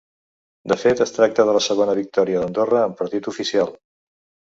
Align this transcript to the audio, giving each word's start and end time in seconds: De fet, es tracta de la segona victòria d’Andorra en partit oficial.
De 0.73 0.77
fet, 0.83 1.03
es 1.05 1.13
tracta 1.17 1.47
de 1.51 1.55
la 1.59 1.63
segona 1.67 1.97
victòria 2.01 2.43
d’Andorra 2.43 2.85
en 2.89 3.01
partit 3.05 3.33
oficial. 3.37 3.75